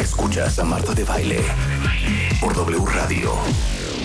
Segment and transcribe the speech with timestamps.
[0.00, 1.42] Escuchas a Marta de Baile
[2.40, 3.34] por W Radio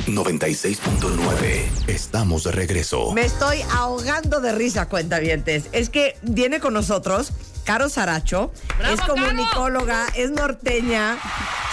[0.08, 1.88] 96.9.
[1.88, 3.14] Estamos de regreso.
[3.14, 5.70] Me estoy ahogando de risa, cuentavientes.
[5.72, 7.32] Es que viene con nosotros
[7.64, 8.52] Caro Saracho.
[8.92, 11.18] es comunicóloga, es norteña,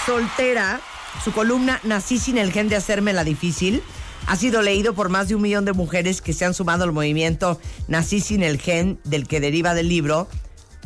[0.07, 0.81] soltera.
[1.25, 3.83] Su columna Nací sin el gen de hacerme la difícil
[4.29, 6.93] ha sido leído por más de un millón de mujeres que se han sumado al
[6.93, 10.29] movimiento Nací sin el gen del que deriva del libro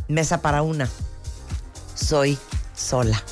[0.08, 0.88] Mesa para una.
[1.94, 2.38] Soy
[2.76, 3.22] sola.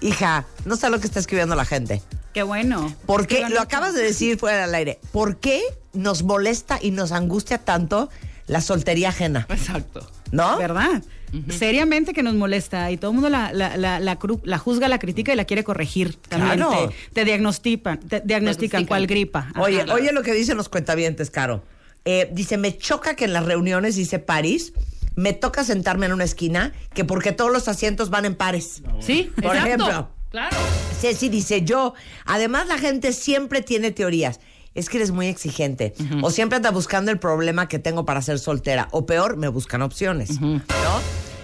[0.00, 2.02] Hija, no sé lo que está escribiendo la gente.
[2.34, 2.92] Qué bueno.
[3.06, 3.48] ¿Por qué?
[3.48, 4.98] Lo acabas de decir fuera del aire.
[5.12, 5.60] ¿Por qué
[5.92, 8.08] nos molesta y nos angustia tanto
[8.46, 9.46] la soltería ajena?
[9.48, 10.10] Exacto.
[10.32, 10.56] ¿No?
[10.58, 11.02] ¿Verdad?
[11.50, 15.32] Seriamente que nos molesta y todo el mundo la, la, la, la, juzga, la critica
[15.32, 16.16] y la quiere corregir.
[16.28, 16.88] También Claro.
[16.88, 19.48] te, te diagnostican, te diagnostican cuál gripa.
[19.50, 19.62] Ajá.
[19.62, 21.62] Oye, oye lo que dicen los cuentavientes, Caro.
[22.04, 24.72] Eh, dice, me choca que en las reuniones, dice París,
[25.14, 28.82] me toca sentarme en una esquina, que porque todos los asientos van en pares.
[29.00, 29.66] Sí, Por exacto.
[29.66, 30.10] ejemplo.
[30.30, 30.56] Claro.
[30.98, 34.40] Ceci dice, yo, además la gente siempre tiene teorías.
[34.74, 35.92] Es que eres muy exigente.
[36.22, 38.88] O siempre anda buscando el problema que tengo para ser soltera.
[38.90, 40.40] O peor, me buscan opciones.
[40.40, 40.62] ¿No?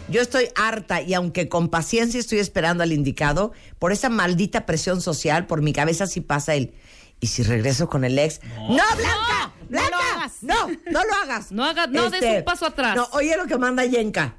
[0.09, 5.03] Yo estoy harta y aunque con paciencia estoy esperando al indicado, por esa maldita presión
[5.03, 6.73] social, por mi cabeza sí pasa el...
[7.21, 8.41] ¿Y si regreso con el ex?
[8.57, 9.53] ¡No, Blanca!
[9.69, 9.91] No ¡Blanca!
[9.91, 10.33] lo hagas.
[10.43, 11.53] No, no lo hagas.
[11.53, 12.97] No haga- no des un paso atrás.
[12.97, 14.37] No, oye lo que manda Yenka.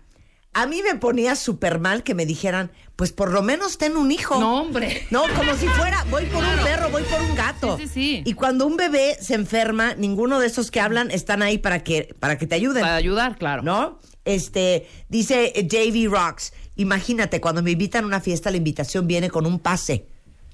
[0.51, 4.11] A mí me ponía súper mal que me dijeran, pues por lo menos ten un
[4.11, 4.39] hijo.
[4.39, 5.05] No, hombre.
[5.11, 7.77] No, como si fuera, voy por un perro, voy por un gato.
[7.77, 8.21] Sí, sí, sí.
[8.25, 12.15] Y cuando un bebé se enferma, ninguno de esos que hablan están ahí para que,
[12.19, 12.81] para que te ayuden.
[12.81, 13.61] Para ayudar, claro.
[13.61, 13.99] ¿No?
[14.25, 19.45] Este, dice JV Rocks, imagínate, cuando me invitan a una fiesta, la invitación viene con
[19.45, 20.07] un pase.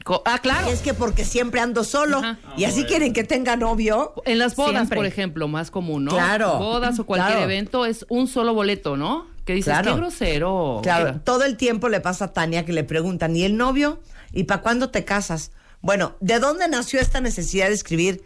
[0.06, 0.68] Co- ah, claro.
[0.70, 2.20] Y es que porque siempre ando solo.
[2.20, 2.38] Ajá.
[2.56, 4.14] Y así quieren que tenga novio.
[4.26, 4.98] En las bodas, Siempre.
[4.98, 6.12] por ejemplo, más común, ¿no?
[6.12, 6.60] Claro.
[6.60, 7.52] Bodas o cualquier Claro.
[7.52, 9.26] evento es un solo boleto, ¿no?
[9.46, 9.96] Que dices, Claro.
[9.96, 10.80] qué grosero.
[10.84, 11.20] Claro, Mira.
[11.24, 14.00] todo el tiempo le pasa a Tania que le preguntan, ¿y el novio?
[14.32, 15.50] ¿Y para cuándo te casas?
[15.82, 18.24] Bueno, ¿de dónde nació esta necesidad de escribir?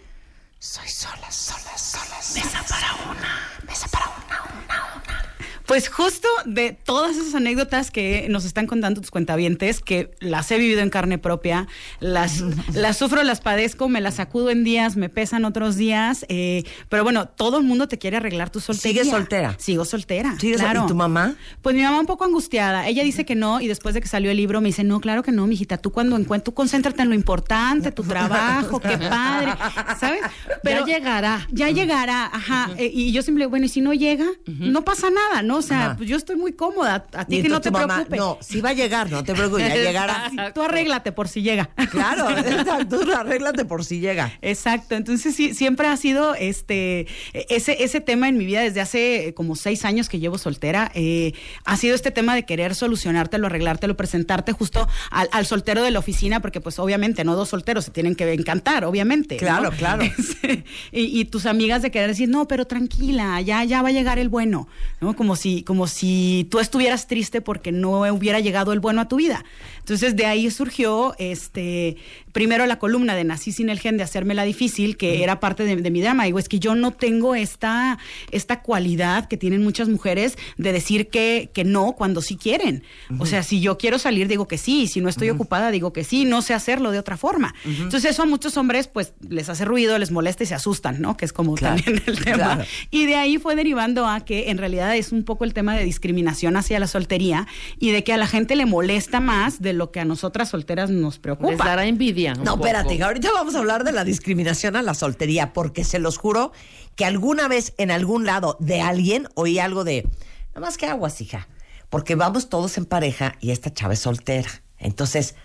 [0.60, 2.18] Soy sola, sola, sola.
[2.36, 3.40] Mesa para una.
[3.66, 5.26] Mesa para una, una, una.
[5.70, 10.58] Pues justo de todas esas anécdotas que nos están contando tus cuentavientes, que las he
[10.58, 11.68] vivido en carne propia,
[12.00, 12.42] las,
[12.74, 17.04] las sufro, las padezco, me las sacudo en días, me pesan otros días, eh, pero
[17.04, 19.04] bueno, todo el mundo te quiere arreglar tu soltería.
[19.04, 19.56] ¿Sigues soltera?
[19.60, 20.86] Sigo soltera, ¿Sigues- claro.
[20.86, 21.36] ¿Y tu mamá?
[21.62, 22.88] Pues mi mamá un poco angustiada.
[22.88, 25.22] Ella dice que no y después de que salió el libro me dice, no, claro
[25.22, 25.78] que no, mijita.
[25.78, 29.52] Tú cuando encuentres, tú concéntrate en lo importante, tu trabajo, qué padre,
[30.00, 30.22] ¿sabes?
[30.64, 31.48] Ya llegará.
[31.52, 32.72] Ya llegará, ajá.
[32.76, 35.59] Eh, y yo siempre, bueno, y si no llega, no pasa nada, ¿no?
[35.60, 35.98] O sea, Ajá.
[35.98, 37.06] pues yo estoy muy cómoda.
[37.14, 38.20] A ti que no te mamá, preocupes.
[38.20, 40.32] No, sí va a llegar, no te preocupes, ya llegará.
[40.54, 41.70] Tú arréglate por si llega.
[41.92, 44.32] Claro, exacto, tú arréglate por si llega.
[44.42, 49.28] Exacto, entonces sí, siempre ha sido este ese, ese tema en mi vida desde hace
[49.28, 51.34] eh, como seis años que llevo soltera, eh,
[51.66, 56.00] ha sido este tema de querer solucionártelo, arreglártelo, presentarte justo al, al soltero de la
[56.00, 59.36] oficina, porque pues obviamente no dos solteros se tienen que encantar, obviamente.
[59.36, 59.40] ¿no?
[59.40, 60.04] Claro, claro.
[60.20, 63.92] Este, y, y tus amigas de querer decir, no, pero tranquila, ya, ya va a
[63.92, 64.68] llegar el bueno,
[65.02, 65.16] ¿no?
[65.16, 69.18] Como si, como si tú estuvieras triste porque no hubiera llegado el bueno a tu
[69.18, 69.44] vida.
[69.80, 71.98] Entonces de ahí surgió este
[72.32, 75.64] primero la columna de Nací sin el gen de hacerme la difícil, que era parte
[75.64, 76.26] de, de mi drama.
[76.26, 77.98] Digo, es que yo no tengo esta,
[78.32, 82.84] esta cualidad que tienen muchas mujeres de decir que, que no cuando sí quieren.
[83.20, 86.04] O sea, si yo quiero salir, digo que sí, si no estoy ocupada, digo que
[86.04, 87.54] sí, no sé hacerlo de otra forma.
[87.66, 91.18] Entonces eso a muchos hombres pues les hace ruido, les molesta y se asustan, ¿no?
[91.18, 92.38] Que es como Claro, también el tema.
[92.38, 92.64] claro.
[92.92, 95.84] Y de ahí fue derivando a que en realidad es un poco el tema de
[95.84, 97.48] discriminación hacia la soltería
[97.80, 100.90] y de que a la gente le molesta más de lo que a nosotras solteras
[100.90, 101.66] nos Les preocupa.
[101.66, 102.29] dará envidia.
[102.36, 102.66] No, poco.
[102.68, 106.52] espérate, ahorita vamos a hablar de la discriminación a la soltería, porque se los juro
[106.96, 110.04] que alguna vez en algún lado de alguien oí algo de,
[110.50, 111.48] nada más que aguas, hija,
[111.90, 114.50] porque vamos todos en pareja y esta chava es soltera.
[114.78, 115.36] Entonces,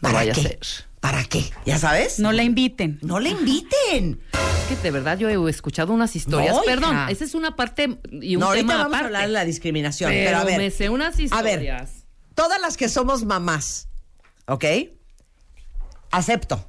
[0.00, 0.42] ¿para vaya a qué?
[0.42, 0.58] ser.
[1.00, 1.50] ¿Para qué?
[1.64, 2.18] ¿Ya sabes?
[2.18, 2.98] No la inviten.
[3.02, 4.20] No le inviten.
[4.32, 6.54] Es que de verdad yo he escuchado unas historias.
[6.54, 7.10] No, Perdón, hija.
[7.10, 9.04] esa es una parte y un no, tema vamos aparte.
[9.04, 10.58] a hablar de la discriminación, pero, Pero, a ver.
[10.58, 11.86] me sé unas A ver,
[12.34, 13.88] todas las que somos mamás,
[14.46, 14.64] ¿ok?
[16.10, 16.64] Acepto.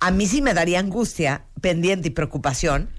[0.00, 2.90] A mí sí me daría angustia, pendiente y preocupación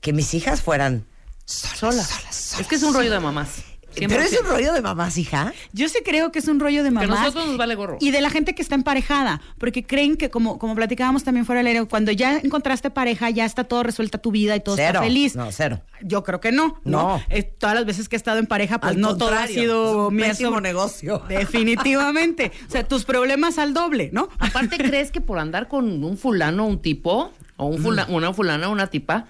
[0.00, 1.06] que mis hijas fueran
[1.44, 1.78] solas.
[1.78, 2.06] Solas.
[2.06, 2.60] solas, solas.
[2.60, 3.62] Es que es un rollo de mamás.
[3.94, 4.40] Pero es 100%.
[4.42, 5.52] un rollo de mamás, hija.
[5.72, 7.20] Yo sí creo que es un rollo de Que a mamás.
[7.20, 7.96] nosotros nos vale gorro.
[8.00, 11.60] Y de la gente que está emparejada, porque creen que, como, como platicábamos también fuera
[11.60, 14.88] del aire, cuando ya encontraste pareja, ya está todo resuelta tu vida y todo Cero.
[14.88, 15.34] está feliz.
[15.36, 15.80] No, cero.
[16.02, 16.80] Yo creo que no.
[16.84, 16.98] No.
[17.16, 17.22] No.
[17.30, 20.10] Eh, todas las veces que he estado en pareja, pues Al no todo ha sido
[20.10, 21.22] sobre- negocio.
[21.28, 22.52] Definitivamente.
[22.68, 24.28] o sea, tus problemas al doble, ¿no?
[24.38, 28.68] Aparte, ¿crees que por andar con un fulano, un tipo, o un fula- una fulana,
[28.68, 29.26] una tipa,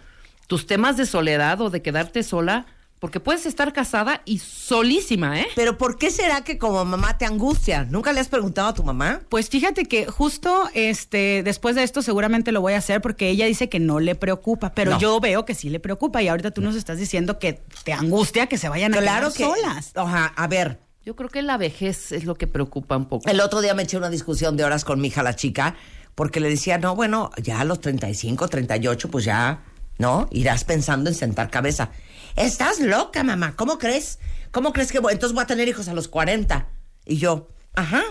[0.47, 2.67] tus temas de soledad o de quedarte sola
[3.01, 5.47] Porque puedes estar casada y solísima, ¿eh?
[5.55, 7.85] Pero ¿por qué será que como mamá te angustia?
[7.85, 9.21] ¿Nunca le has preguntado a tu mamá?
[9.29, 13.47] Pues fíjate que justo este después de esto seguramente lo voy a hacer porque ella
[13.47, 14.99] dice que no le preocupa, pero No.
[14.99, 18.47] yo veo que sí le preocupa y ahorita tú nos estás diciendo que te angustia
[18.47, 19.93] que se vayan a Claro quedar que solas.
[19.95, 23.31] Ajá, a ver, Yo creo que la vejez es lo que preocupa un poco.
[23.31, 25.75] El otro día me eché una discusión de horas con mi hija, la chica,
[26.15, 29.63] porque le decía, no, bueno, ya a los 35, 38, pues ya,
[29.97, 30.29] ¿no?
[30.33, 31.93] Irás pensando en sentar cabeza.
[32.37, 34.19] Estás loca, mamá, ¿cómo crees?
[34.51, 35.13] ¿Cómo crees que voy?
[35.13, 36.69] Entonces voy a tener hijos a los 40.
[37.05, 38.03] Y yo, ajá,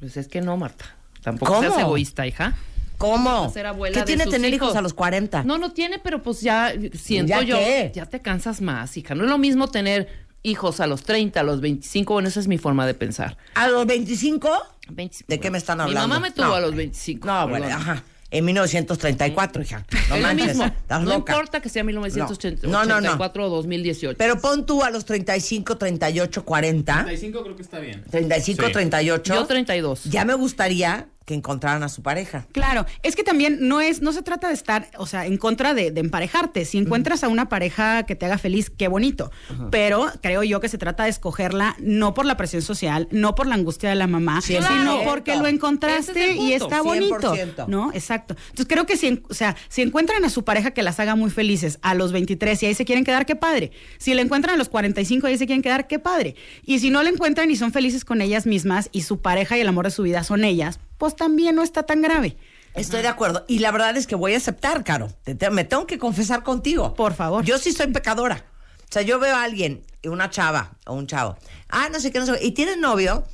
[0.00, 0.84] Pues es que no, Marta.
[1.22, 1.68] Tampoco ¿Cómo?
[1.68, 2.56] seas egoísta, hija.
[2.98, 3.50] ¿cómo?
[3.50, 4.76] Ser abuela ¿Qué de tiene sus tener hijos?
[4.76, 5.42] a los 40?
[5.42, 7.56] No, no tiene, pero pues ya siento ¿Ya yo.
[7.56, 7.90] qué?
[7.94, 9.14] Ya te cansas más, hija.
[9.16, 10.08] No es lo mismo tener
[10.44, 12.12] hijos a los 30, a los 25.
[12.14, 13.36] Bueno, esa es mi forma de pensar.
[13.54, 14.50] ¿A los 25?
[14.90, 15.26] 25.
[15.28, 16.08] ¿De qué me están Mi hablando?
[16.08, 16.54] mamá me tuvo No.
[16.54, 17.26] a los 25.
[17.26, 18.04] No, bueno, ajá.
[18.34, 19.84] En 1934, hija.
[20.08, 20.64] No es manches, mismo.
[20.64, 21.32] estás No loca.
[21.34, 23.12] importa que sea 1984 No, no, no.
[23.46, 24.16] o 2018.
[24.16, 26.94] Pero pon tú a los 35, 38, 40.
[27.04, 28.02] 35 creo que está bien.
[28.10, 28.72] 35, Sí.
[28.72, 29.34] 38.
[29.34, 30.04] Yo 32.
[30.04, 32.46] Ya me gustaría que encontraran a su pareja.
[32.52, 35.72] Claro, es que también no es, no se trata de estar, o sea, en contra
[35.72, 36.66] de, de emparejarte.
[36.66, 39.30] Si encuentras a una pareja que te haga feliz, qué bonito.
[39.70, 43.46] Pero creo yo que se trata de escogerla no por la presión social, no por
[43.46, 47.34] la angustia de la mamá, sino por porque lo encontraste es y está bonito.
[47.34, 47.66] 100%.
[47.68, 47.92] ¿No?
[47.92, 48.34] Exacto.
[48.50, 51.30] Entonces creo que si, o sea, si encuentran a su pareja que las haga muy
[51.30, 53.72] felices a los 23 y ahí se quieren quedar, qué padre.
[53.98, 56.34] Si la encuentran a los 45 y ahí se quieren quedar, qué padre.
[56.64, 59.60] Y si no la encuentran y son felices con ellas mismas y su pareja y
[59.60, 62.36] el amor de su vida son ellas, pues también no está tan grave.
[62.74, 63.44] Estoy de acuerdo.
[63.48, 65.08] Y la verdad es que voy a aceptar, Caro.
[65.24, 66.94] Te- te- me tengo que confesar contigo.
[66.94, 67.44] Por favor.
[67.44, 68.44] Yo sí soy pecadora.
[68.88, 71.36] O sea, yo veo a alguien, una chava o un chavo.
[71.68, 72.46] Ah, no sé qué, no sé qué.
[72.46, 73.24] ¿Y tienes novio?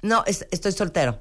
[0.00, 1.20] No, es- estoy soltero.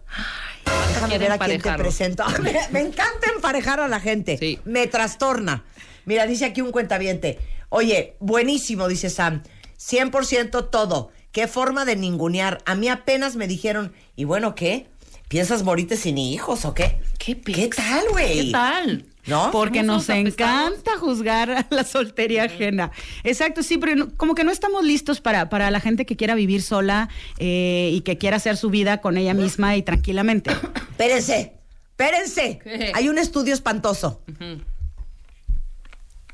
[0.63, 2.24] Ay, déjame ver a quién te presento.
[2.42, 4.38] me, me encanta emparejar a la gente.
[4.38, 4.59] Sí.
[4.63, 5.65] Me trastorna.
[6.06, 7.38] Mira, dice aquí un cuentaviente.
[7.68, 9.44] Oye, buenísimo, dice Sam.
[9.77, 11.12] 100% todo.
[11.33, 12.59] Qué forma de ningunear.
[12.65, 14.88] A mí apenas me dijeron, ¿y bueno qué?
[15.27, 17.00] ¿Piensas morirte sin hijos o qué?
[17.18, 18.45] ¿Qué, ¿Qué tal, güey?
[18.45, 19.06] ¿Qué tal?
[19.25, 19.51] ¿No?
[19.51, 22.91] Porque nos encanta juzgar a la soltería ajena.
[23.25, 26.62] Exacto, sí, pero como que no estamos listos para, para la gente que quiera vivir
[26.62, 27.09] sola
[27.39, 30.51] eh, y que quiera hacer su vida con ella misma y tranquilamente.
[30.91, 31.53] Espérense,
[31.89, 32.59] espérense.
[32.63, 32.91] ¿Qué?
[32.95, 34.21] Hay un estudio espantoso.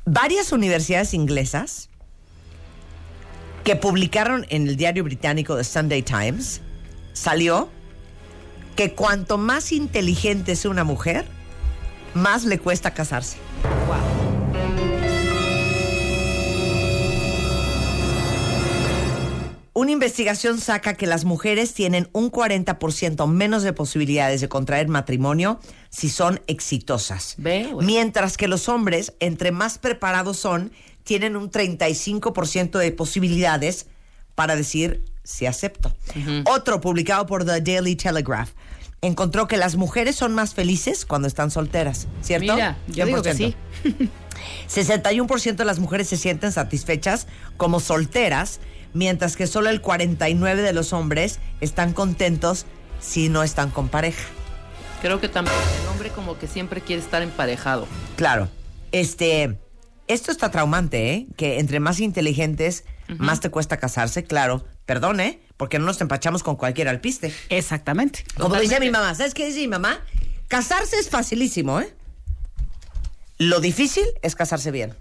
[0.06, 1.90] Varias universidades inglesas
[3.64, 6.60] que publicaron en el diario británico The Sunday Times
[7.12, 7.70] salió
[8.76, 11.26] que cuanto más inteligente es una mujer,
[12.14, 13.38] más le cuesta casarse.
[19.76, 25.58] Una investigación saca que las mujeres tienen un 40% menos de posibilidades de contraer matrimonio
[25.90, 27.34] si son exitosas.
[27.80, 30.70] Mientras que los hombres, entre más preparados son,
[31.02, 33.86] tienen un 35% de posibilidades
[34.36, 35.92] para decir si acepto.
[36.46, 38.50] Otro publicado por The Daily Telegraph
[39.00, 42.54] encontró que las mujeres son más felices cuando están solteras, ¿cierto?
[42.54, 43.36] Mira, Yo digo que 100%.
[43.36, 44.08] sí.
[44.68, 47.26] 61% de las mujeres se sienten satisfechas
[47.56, 48.60] como solteras,
[48.94, 52.66] mientras que solo el 49% de los hombres están contentos
[53.00, 54.22] si no están con pareja.
[55.02, 57.86] Creo que también el hombre como que siempre quiere estar emparejado.
[58.16, 58.48] Claro.
[58.90, 59.58] Este,
[60.06, 61.26] esto está traumante, ¿eh?
[61.36, 62.84] Que entre más inteligentes,
[63.18, 64.64] más te cuesta casarse, claro.
[64.86, 65.40] Perdón, ¿eh?
[65.56, 67.32] Porque no nos empachamos con cualquier alpiste.
[67.48, 68.24] Exactamente.
[68.36, 70.00] Como dice mi mamá, ¿sabes qué dice mi mamá?
[70.48, 71.94] Casarse es facilísimo, ¿eh?
[73.38, 74.94] Lo difícil es casarse bien.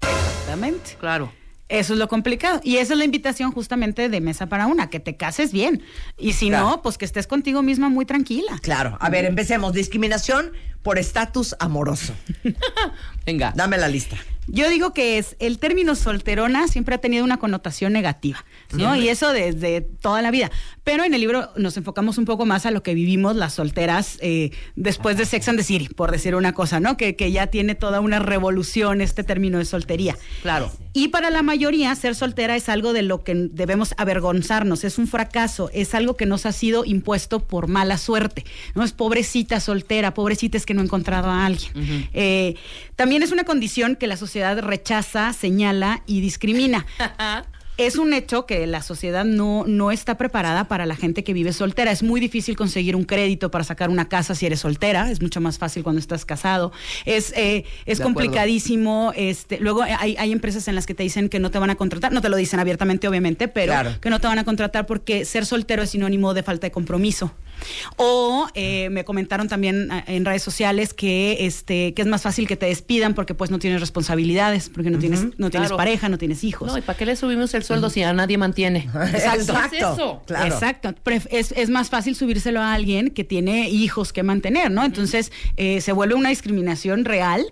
[0.00, 0.96] Exactamente.
[1.00, 1.32] Claro.
[1.68, 2.60] Eso es lo complicado.
[2.62, 5.82] Y esa es la invitación justamente de Mesa para Una, que te cases bien.
[6.18, 6.68] Y si Claro.
[6.70, 8.58] no, pues que estés contigo misma muy tranquila.
[8.62, 8.96] Claro.
[9.00, 9.72] A ver, empecemos.
[9.72, 12.14] Discriminación por estatus amoroso.
[13.26, 13.52] Venga.
[13.56, 14.16] Dame la lista.
[14.46, 18.96] Yo digo que es el término solterona siempre ha tenido una connotación negativa, ¿no?
[18.96, 20.50] Y eso desde toda la vida.
[20.82, 24.18] Pero en el libro nos enfocamos un poco más a lo que vivimos las solteras
[24.20, 26.96] eh, después de Sex and the City, por decir una cosa, ¿no?
[26.96, 30.16] Que, que ya tiene toda una revolución este término de soltería.
[30.42, 30.70] Claro.
[30.92, 35.08] Y para la mayoría, ser soltera es algo de lo que debemos avergonzarnos, es un
[35.08, 38.44] fracaso, es algo que nos ha sido impuesto por mala suerte.
[38.74, 42.08] No es pobrecita soltera, pobrecita es que no he encontrado a alguien.
[42.12, 42.54] Eh,
[42.94, 46.86] también es una condición que la sociedad rechaza, señala y discrimina.
[47.76, 51.52] Es un hecho que la sociedad no, no está preparada para la gente que vive
[51.52, 51.90] soltera.
[51.90, 55.10] Es muy difícil conseguir un crédito para sacar una casa si eres soltera.
[55.10, 56.70] Es mucho más fácil cuando estás casado.
[57.04, 58.04] Es, eh, es De acuerdo.
[58.04, 59.12] complicadísimo.
[59.16, 61.74] Este, luego hay, hay empresas en las que te dicen que no te van a
[61.74, 62.12] contratar.
[62.12, 64.00] No te lo dicen abiertamente, obviamente, pero Claro.
[64.00, 67.32] que no te van a contratar porque ser soltero es sinónimo de falta de compromiso.
[67.96, 72.46] O eh, me comentaron también eh, en redes sociales que este que es más fácil
[72.46, 75.76] que te despidan porque pues no tienes responsabilidades, porque no tienes no tienes Claro.
[75.76, 76.68] pareja, no tienes hijos.
[76.70, 78.80] No, ¿y para qué le subimos el sueldo si a nadie mantiene?
[79.12, 79.54] Exacto.
[79.70, 80.22] ¿Qué es eso?
[80.26, 80.52] Claro.
[80.52, 80.94] Exacto.
[81.04, 84.84] Pref- Es, es más fácil subírselo a alguien que tiene hijos que mantener, ¿no?
[84.84, 87.44] Entonces eh, se vuelve una discriminación real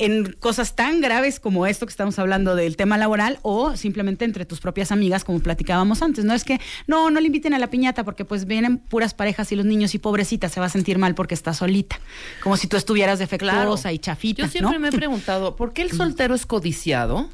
[0.00, 4.46] en cosas tan graves como esto que estamos hablando del tema laboral o simplemente entre
[4.46, 6.24] tus propias amigas, como platicábamos antes.
[6.24, 9.52] No es que no, no le inviten a la piñata porque pues vienen puras parejas
[9.52, 12.00] y los niños y pobrecita se va a sentir mal porque está solita.
[12.42, 14.42] Como si tú estuvieras defectuosa y chafita.
[14.44, 14.80] Yo siempre ¿no?
[14.80, 17.28] me he preguntado, ¿por qué el soltero es codiciado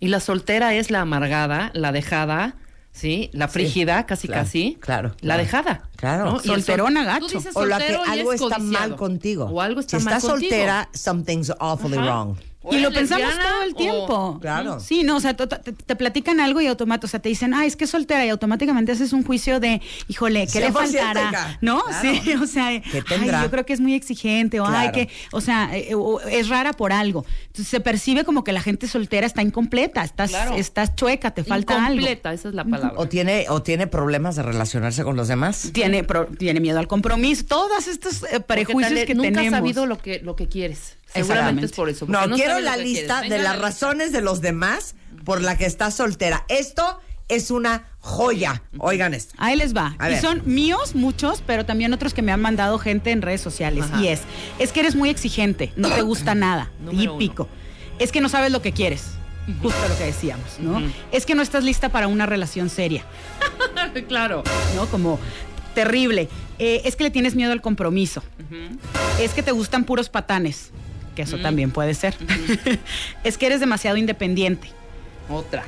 [0.00, 2.56] y la soltera es la amargada, la dejada,
[2.92, 3.30] ¿sí?
[3.32, 4.78] La frígida, casi claro, casi.
[4.80, 5.42] claro, La claro.
[5.42, 5.82] dejada.
[5.96, 6.24] Claro.
[6.26, 6.30] ¿no?
[6.36, 7.26] Y el Solterona, sol- gacho.
[7.26, 9.46] Tú dices O la que algo es está mal contigo.
[9.46, 10.50] O algo está si mal estás contigo.
[10.50, 12.06] soltera, something's awfully Ajá.
[12.06, 12.36] wrong.
[12.70, 14.38] Y lo pensamos lesbiana todo el o- tiempo.
[14.40, 14.80] Claro.
[14.80, 17.66] Sí, no, o sea, te, te platican algo y automáticamente, o sea, te dicen, ah,
[17.66, 21.58] es que es soltera y automáticamente haces un juicio de, híjole, ¿qué le 100% faltará?
[21.60, 21.82] ¿No?
[21.82, 22.08] Claro.
[22.24, 25.94] Sí, o sea, yo creo que es muy exigente o ay, que, o sea, eh,
[25.94, 27.24] o- es rara por algo.
[27.46, 30.54] Entonces se percibe como que la gente soltera está incompleta, estás, Claro.
[30.54, 31.94] estás chueca, te falta algo.
[32.00, 32.92] Incompleta, esa es la palabra.
[32.96, 35.70] O tiene, o tiene problemas de relacionarse con los demás.
[35.72, 39.54] Tiene, pro- tiene miedo al compromiso, todos estos eh, prejuicios tal- que nunca tenemos.
[39.54, 40.96] has sabido lo que, lo que quieres.
[41.12, 42.06] Seguramente es por eso.
[42.08, 45.94] No, quiero la lista de las la razones de los demás por la que estás
[45.94, 46.44] soltera.
[46.48, 48.62] Esto es una joya.
[48.78, 49.34] Oigan esto.
[49.38, 49.94] Ahí les va.
[49.98, 50.20] A y ver.
[50.20, 53.84] son míos muchos, pero también otros que me han mandado gente en redes sociales.
[53.84, 54.00] Ajá.
[54.00, 54.22] Y es,
[54.58, 56.70] es que eres muy exigente, no te gusta nada.
[56.80, 57.48] Número típico.
[57.98, 59.12] Es que no sabes lo que quieres.
[59.60, 60.80] Justo lo que decíamos, ¿no?
[61.10, 63.04] Es que no estás lista para una relación seria,
[64.08, 64.44] claro.
[64.76, 64.86] ¿no?
[64.86, 65.18] Como
[65.74, 66.28] terrible.
[66.60, 68.22] Eh, es que le tienes miedo al compromiso.
[69.20, 70.70] Es que te gustan puros patanes,
[71.12, 72.16] que eso también puede ser.
[73.24, 74.68] es que eres demasiado independiente.
[75.28, 75.64] Otra.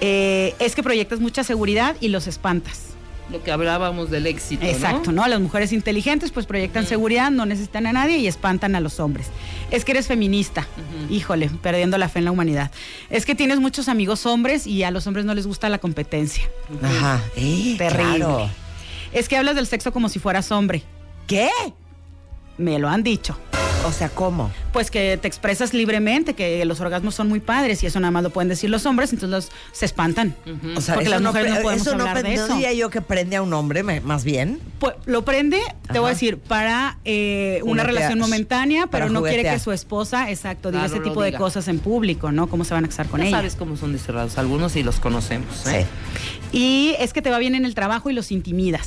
[0.00, 2.86] Eh, es que proyectas mucha seguridad y los espantas.
[3.30, 4.64] Lo que hablábamos del éxito.
[4.64, 5.26] Exacto, ¿no?
[5.26, 9.30] Las mujeres inteligentes pues proyectan seguridad, no necesitan a nadie y espantan a los hombres.
[9.72, 10.66] Es que eres feminista,
[11.10, 12.70] híjole, perdiendo la fe en la humanidad.
[13.10, 16.44] Es que tienes muchos amigos hombres y a los hombres no les gusta la competencia.
[16.80, 17.20] Ajá.
[17.36, 18.16] Eh, Terrible.
[18.18, 18.48] claro.
[19.12, 20.84] Es que hablas del sexo como si fueras hombre.
[21.26, 21.50] ¿Qué?
[22.58, 23.36] Me lo han dicho.
[23.86, 24.50] O sea, ¿cómo?
[24.72, 28.22] Pues que te expresas libremente, que los orgasmos son muy padres y eso nada más
[28.22, 30.34] lo pueden decir los hombres, entonces los, se espantan.
[30.76, 32.54] O sea, Porque las mujeres no pre- podemos eso no, hablar de no eso.
[32.54, 34.60] diría yo que prende a un hombre, me- más bien.
[34.78, 35.60] Pues, lo prende,
[35.92, 40.30] te voy a decir, para eh, una relación momentánea, pero no quiere que su esposa,
[40.30, 41.38] exacto, diga Claro, ese tipo de diga.
[41.38, 42.48] cosas en público, ¿no?
[42.48, 43.36] ¿Cómo se van a casar con ella?
[43.36, 44.36] sabes cómo son de cerrados.
[44.38, 45.66] Algunos sí los conocemos.
[45.66, 45.86] ¿eh?
[46.52, 46.58] Sí.
[46.58, 48.86] Y es que te va bien en el trabajo y los intimidas,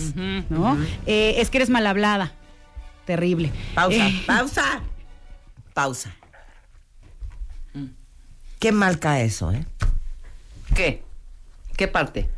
[0.50, 0.78] ¿no?
[1.06, 2.34] Eh, es que eres mal hablada.
[3.10, 3.52] Terrible.
[3.74, 4.82] Pausa, Eh, pausa,
[5.74, 6.16] pausa.
[8.60, 9.66] Qué mal cae eso, ¿eh?
[10.76, 11.02] ¿Qué?
[11.76, 12.30] ¿Qué parte?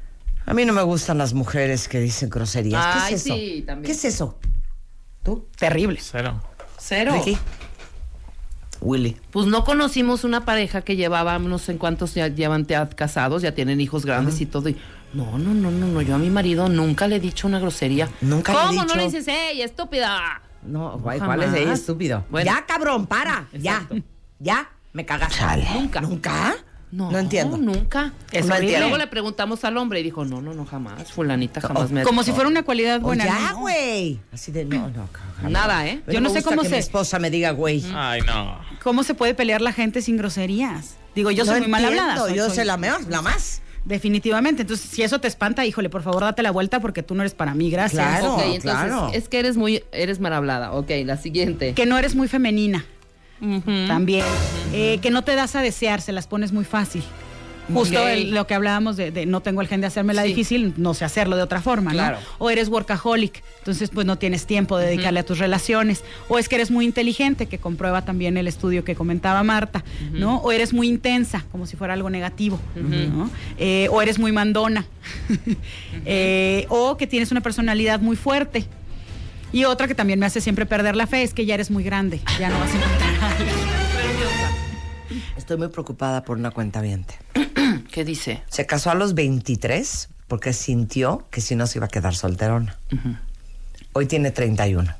[0.45, 2.85] A mí no me gustan las mujeres que dicen groserías.
[2.85, 3.35] ¿Qué Ay, es eso?
[3.35, 3.85] sí, también.
[3.85, 4.39] ¿Qué es eso?
[5.23, 5.45] ¿Tú?
[5.57, 5.99] Terrible.
[6.01, 6.41] Cero.
[6.79, 7.15] Cero.
[7.15, 7.37] Ricky.
[8.79, 9.17] Willy.
[9.31, 13.53] Pues no conocimos una pareja que llevaba no sé en cuántos ya llevan casados, ya
[13.53, 14.69] tienen hijos grandes y todo.
[14.69, 14.77] Y,
[15.13, 16.01] no, no, no, no, no.
[16.01, 18.07] Yo a mi marido nunca le he dicho una grosería.
[18.21, 18.95] Nunca le he ¿Cómo no dicho?
[18.95, 20.41] le dices, ey, estúpida?
[20.63, 21.19] No, guay.
[21.19, 22.23] ¿cuál es ella, estúpido?
[22.29, 22.51] Bueno.
[22.51, 23.47] Ya, cabrón, para.
[23.53, 23.95] Exacto.
[23.95, 24.01] Ya.
[24.39, 24.69] Ya.
[24.93, 25.43] Me cagaste.
[25.73, 26.01] Nunca.
[26.01, 26.55] ¿Nunca?
[26.91, 27.55] No, No entiendo.
[27.57, 28.11] nunca.
[28.33, 28.79] Es No entiendo.
[28.79, 31.09] Luego le preguntamos al hombre y dijo, no, no, no, jamás.
[31.11, 32.31] Fulanita jamás me Como dicho".
[32.31, 33.23] si fuera una cualidad O buena.
[33.23, 33.59] ya, ¿no?
[33.59, 34.19] güey.
[34.33, 35.49] Así de, no, no, cagada.
[35.49, 36.01] Nada, ¿eh?
[36.07, 37.81] Yo no me sé gusta cómo que se- mi esposa me diga, güey.
[37.95, 38.59] Ay, no.
[38.83, 40.95] ¿Cómo se puede pelear la gente sin groserías?
[41.15, 42.17] Digo, yo No soy muy mal hablada.
[42.17, 43.61] soy- yo soy- sé la, más, la más.
[43.85, 44.61] Definitivamente.
[44.61, 47.33] Entonces, si eso te espanta, híjole, por favor, date la vuelta porque tú no eres
[47.33, 47.71] para mí.
[47.71, 48.19] Gracias.
[48.19, 48.35] Claro.
[48.35, 49.09] ok, entonces claro.
[49.13, 50.73] es que eres muy, eres mal hablada.
[50.73, 51.73] Ok, la siguiente.
[51.73, 52.85] Que no eres muy femenina.
[53.87, 54.25] También.
[54.71, 57.03] Eh, que no te das a desear, se las pones muy fácil.
[57.73, 60.29] Justo el- lo que hablábamos de, de no tengo el gen de hacérmela Sí.
[60.29, 62.17] difícil, no sé hacerlo de otra forma, Claro.
[62.17, 62.23] ¿no?
[62.45, 66.03] O eres workaholic, entonces pues no tienes tiempo de dedicarle a tus relaciones.
[66.29, 70.37] O es que eres muy inteligente, que comprueba también el estudio que comentaba Marta, ¿no?
[70.37, 73.29] O eres muy intensa, como si fuera algo negativo, ¿no?
[73.57, 74.85] Eh, o eres muy mandona.
[76.05, 78.65] Eh, o que tienes una personalidad muy fuerte.
[79.53, 81.83] Y otra que también me hace siempre perder la fe es que ya eres muy
[81.83, 83.55] grande, ya no vas a encontrar a alguien.
[85.37, 86.81] Estoy muy preocupada por una cuenta
[87.91, 88.41] ¿Qué dice?
[88.49, 92.77] Se casó a los 23 porque sintió que si no se iba a quedar solterona.
[93.93, 94.95] Hoy tiene 31.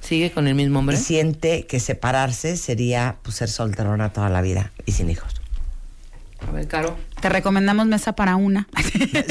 [0.00, 0.96] ¿Sigue con el mismo hombre?
[0.96, 5.40] Y siente que separarse sería pues, ser solterona toda la vida y sin hijos.
[6.46, 6.98] A ver, Caro.
[7.24, 8.68] Te recomendamos mesa para una.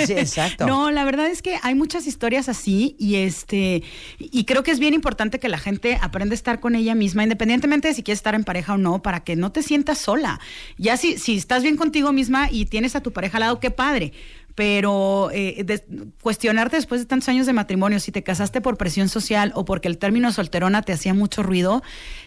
[0.06, 0.66] Sí, exacto.
[0.74, 3.84] No, la verdad es que hay muchas historias así y este
[4.18, 7.22] y creo que es bien importante que la gente aprenda a estar con ella misma,
[7.22, 10.40] independientemente de si quieres estar en pareja o no, para que no te sientas sola.
[10.80, 13.70] Ya si, si estás bien contigo misma y tienes a tu pareja al lado, qué
[13.70, 14.12] padre.
[14.56, 15.84] pero eh, de-
[16.22, 19.88] cuestionarte después de tantos años de matrimonio si te casaste por presión social o porque
[19.88, 21.82] el término solterona te hacía mucho ruido,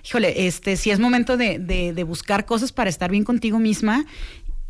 [0.05, 4.05] híjole, este, si es momento de, de- de buscar cosas para estar bien contigo misma.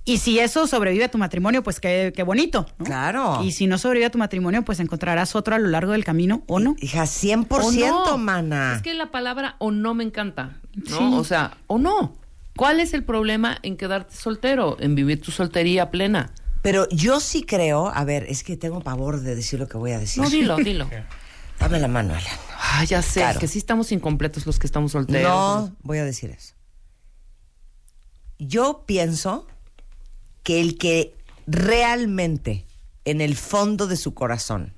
[0.08, 2.64] Y si eso sobrevive a tu matrimonio, pues qué, qué bonito.
[2.78, 2.84] ¿no?
[2.84, 3.40] Claro.
[3.42, 6.42] Y si no sobrevive a tu matrimonio, pues encontrarás otro a lo largo del camino
[6.46, 6.76] o no.
[6.78, 8.16] Hija, 100%, O no.
[8.18, 8.74] mana.
[8.76, 10.96] Es que la palabra o no me encanta, ¿no?
[10.98, 11.10] Sí.
[11.12, 12.16] O sea, o no.
[12.56, 16.30] ¿Cuál es el problema en quedarte soltero, en vivir tu soltería plena?
[16.62, 19.90] Pero yo sí creo, a ver, es que tengo pavor de decir lo que voy
[19.90, 20.22] a decir.
[20.22, 20.88] No, dilo, dilo.
[21.58, 22.32] Dame la mano, Alan.
[22.58, 23.40] Ah, ya sé, Claro.
[23.40, 25.30] que sí estamos incompletos los que estamos solteros.
[25.30, 26.54] No, voy a decir eso.
[28.38, 29.46] Yo pienso
[30.46, 31.12] que el que
[31.48, 32.64] realmente,
[33.04, 34.74] en el fondo de su corazón,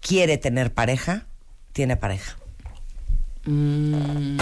[0.00, 1.28] quiere tener pareja,
[1.72, 2.36] tiene pareja.
[3.44, 4.38] Mm,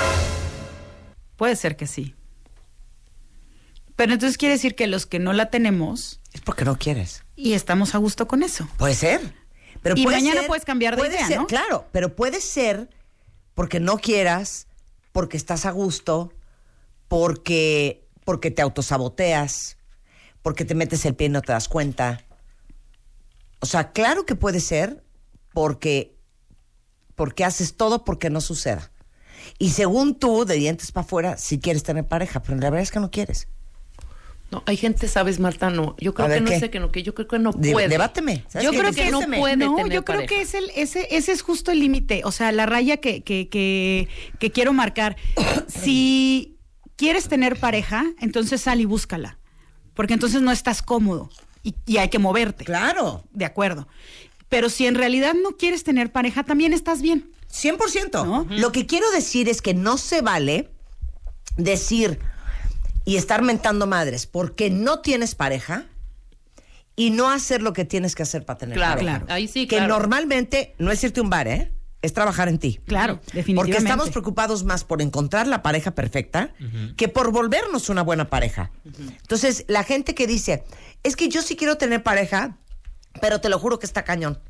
[1.37, 2.15] Puede ser que sí.
[3.95, 7.25] Pero entonces quiere decir que los que no la tenemos Es porque no quieres.
[7.37, 8.67] y estamos a gusto con eso.
[8.79, 9.35] Puede ser.
[9.83, 11.47] Pero Y puede mañana ser- puedes cambiar de puede idea, ser- ¿no?
[11.47, 12.89] Claro, pero puede ser
[13.55, 14.67] porque no quieras,
[15.13, 16.33] porque estás a gusto,
[17.09, 19.77] porque, porque te autosaboteas,
[20.43, 22.21] porque te metes el pie y no te das cuenta.
[23.61, 25.05] O sea, claro que puede ser
[25.53, 26.17] porque,
[27.15, 28.91] porque haces todo porque no suceda.
[29.59, 32.91] Y según tú, de dientes para afuera, sí quieres tener pareja, pero la verdad es
[32.91, 33.49] que no quieres.
[34.51, 35.71] no, hay gente, ¿sabes, Marta?
[35.71, 36.61] No, yo creo ver, que no ¿qué?
[36.61, 37.89] sé que no, que yo creo que no puede.
[37.89, 38.45] debáteme.
[38.49, 38.79] ¿Sabes Yo qué?
[38.79, 40.27] creo que no puede No, tener yo creo pareja.
[40.35, 43.49] que es el, ese, ese es justo el límite, o sea, la raya que, que,
[43.49, 44.09] que,
[44.39, 45.17] que quiero marcar.
[45.69, 46.59] si
[46.97, 49.39] quieres tener pareja, entonces sal y búscala,
[49.95, 51.31] porque entonces no estás cómodo
[51.63, 52.65] y, y hay que moverte.
[52.65, 53.25] Claro.
[53.33, 53.87] De acuerdo.
[54.49, 57.31] Pero si en realidad no quieres tener pareja, también estás bien.
[57.51, 58.25] 100%.
[58.25, 58.47] ¿No?
[58.51, 60.71] Lo que quiero decir es que no se vale
[61.57, 62.19] decir
[63.05, 65.87] y estar mentando madres porque no tienes pareja
[66.97, 69.19] y no hacer lo que tienes que hacer para tener Claro, pareja.
[69.21, 69.33] Claro.
[69.35, 69.95] ahí sí, Que claro.
[69.95, 71.73] normalmente no es irte a un bar, ¿eh?
[72.03, 72.81] Es trabajar en ti.
[72.87, 73.55] Claro, definitivamente.
[73.55, 76.53] Porque estamos preocupados más por encontrar la pareja perfecta
[76.97, 78.71] que por volvernos una buena pareja.
[78.85, 80.65] Entonces, la gente que dice,
[81.05, 82.59] es que yo sí quiero tener pareja,
[83.21, 84.41] pero te lo juro que está cañón.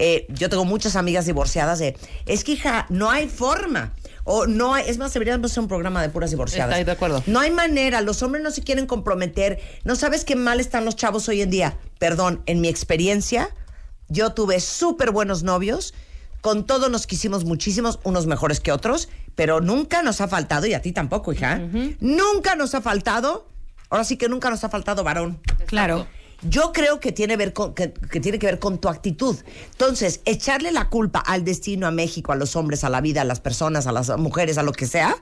[0.00, 3.94] Eh, yo tengo muchas amigas divorciadas de, es que hija, no hay forma.
[4.22, 6.70] O no hay, es más, deberíamos hacer un programa de puras divorciadas.
[6.70, 7.22] Estoy de acuerdo.
[7.26, 9.60] No hay manera, los hombres no se quieren comprometer.
[9.84, 11.78] No sabes qué mal están los chavos hoy en día.
[11.98, 13.50] Perdón, en mi experiencia,
[14.08, 15.94] yo tuve súper buenos novios.
[16.40, 20.74] Con todo nos quisimos muchísimos, unos mejores que otros, pero nunca nos ha faltado, y
[20.74, 21.60] a ti tampoco, hija,
[22.00, 23.46] nunca nos ha faltado,
[23.90, 25.40] ahora sí que nunca nos ha faltado varón.
[25.66, 26.06] Claro.
[26.42, 29.36] Yo creo que tiene, ver con- que, que tiene que ver con tu actitud.
[29.72, 33.24] Entonces, echarle la culpa al destino, a México, a los hombres, a la vida, a
[33.24, 35.16] las personas, a las mujeres, a lo que sea,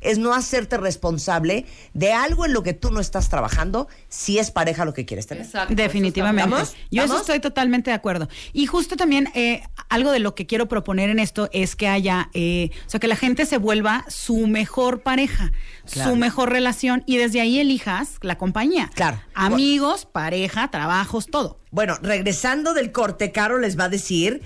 [0.00, 4.50] es no hacerte responsable de algo en lo que tú no estás trabajando si es
[4.50, 5.44] pareja lo que quieres tener.
[5.44, 6.50] Exacto, Definitivamente.
[6.50, 6.74] ¿Vamos?
[6.90, 8.28] Yo eso estoy totalmente de acuerdo.
[8.52, 12.30] Y justo también eh, algo de lo que quiero proponer en esto es que haya,
[12.34, 15.52] eh, o sea, que la gente se vuelva su mejor pareja,
[15.90, 16.10] Claro.
[16.10, 18.90] su mejor relación y desde ahí elijas la compañía.
[18.94, 19.20] Claro.
[19.34, 21.58] Amigos, pareja, trabajos, todo.
[21.70, 24.42] Bueno, regresando del corte, Caro les va a decir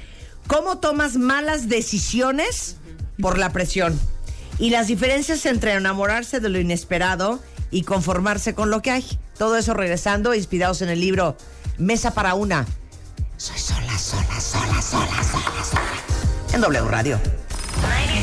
[0.46, 2.76] cómo tomas malas decisiones
[3.20, 3.98] por la presión
[4.62, 7.40] y las diferencias entre enamorarse de lo inesperado
[7.72, 9.18] y conformarse con lo que hay.
[9.36, 11.36] Todo eso regresando, inspirados en el libro
[11.78, 12.64] Mesa para una.
[13.36, 15.82] Soy sola, sola, sola, sola, sola, sola.
[16.54, 17.18] En W Radio.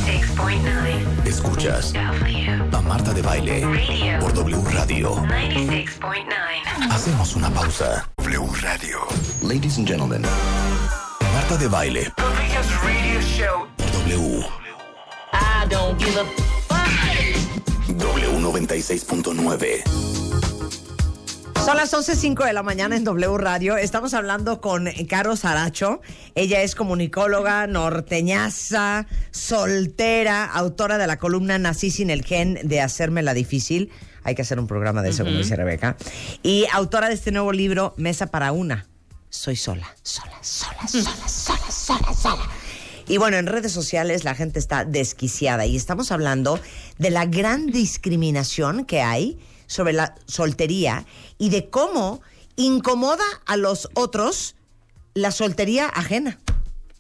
[0.07, 4.19] 96.9 Escuchas W a Marta de Baile Radio.
[4.21, 5.15] por W Radio.
[5.17, 8.09] 96.9 Hacemos una pausa.
[8.17, 8.99] W Radio.
[9.41, 10.21] Ladies and gentlemen,
[11.33, 13.67] Marta de Baile The biggest radio show.
[13.75, 14.58] por W.
[15.69, 16.25] Don't give a
[17.99, 19.83] W96.9.
[21.63, 23.77] Son las 11.05 de la mañana en W Radio.
[23.77, 26.01] Estamos hablando con Caro Saracho.
[26.33, 33.21] Ella es comunicóloga, norteñaza, soltera, autora de la columna Nací sin el gen de Hacerme
[33.21, 33.91] la Difícil.
[34.23, 35.97] Hay que hacer un programa de eso, como dice Rebeca.
[36.41, 38.87] Y autora de este nuevo libro, Mesa para una.
[39.29, 42.49] Soy sola, sola, sola, sola, sola, sola, sola.
[43.09, 46.59] Y bueno, en redes sociales la gente está desquiciada y estamos hablando
[46.99, 51.07] de la gran discriminación que hay sobre la soltería
[51.39, 52.21] y de cómo
[52.55, 54.55] incomoda a los otros
[55.15, 56.39] la soltería ajena.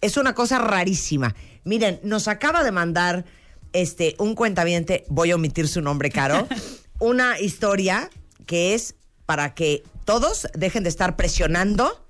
[0.01, 1.35] Es una cosa rarísima.
[1.63, 3.25] Miren, nos acaba de mandar
[3.71, 6.47] este un cuentaviente, voy a omitir su nombre, Caro,
[6.99, 8.09] una historia
[8.47, 8.95] que es
[9.27, 12.03] para que todos dejen de estar presionando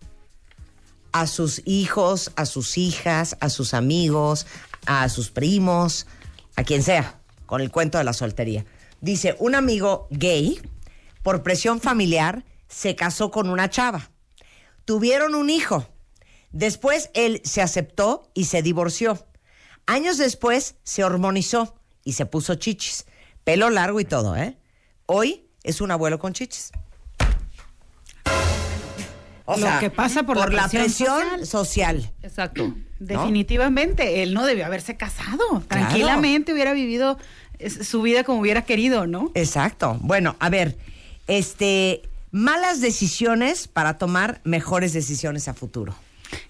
[1.12, 4.46] a sus hijos, a sus hijas, a sus amigos,
[4.86, 6.08] a sus primos,
[6.56, 8.66] a quien sea, con el cuento de la soltería.
[9.02, 10.60] Dice, un amigo gay,
[11.24, 14.12] por presión familiar, se casó con una chava.
[14.86, 15.88] tuvieron un hijo.
[16.52, 19.28] Después él se aceptó y se divorció.
[19.86, 23.06] Años después se hormonizó y se puso chichis.
[23.44, 24.58] Pelo largo y todo, ¿eh?
[25.06, 26.72] Hoy es un abuelo con chichis.
[29.52, 32.12] O Lo sea, que pasa por la presión presión social.
[32.22, 32.76] Exacto.
[33.00, 35.64] Definitivamente, él no debió haberse casado.
[35.68, 37.18] Tranquilamente hubiera vivido
[37.82, 39.32] su vida como hubiera querido, ¿no?
[39.34, 39.98] Exacto.
[40.02, 40.78] Bueno, a ver,
[41.28, 45.96] este, malas decisiones para tomar mejores decisiones a futuro.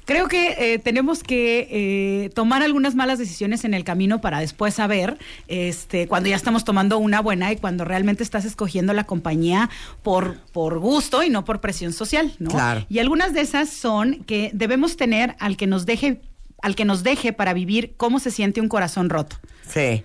[0.10, 4.74] Creo que eh, tenemos que eh, tomar algunas malas decisiones en el camino para después
[4.74, 9.69] saber, este, cuando ya estamos tomando una buena y cuando realmente estás escogiendo la compañía
[10.02, 12.50] por, por gusto y no por presión social, ¿no?
[12.50, 12.88] Claro.
[12.89, 16.22] Y algunas de esas son que debemos tener al que nos deje,
[16.63, 19.36] al que nos deje para vivir cómo se siente un corazón roto.
[19.67, 20.04] Sí.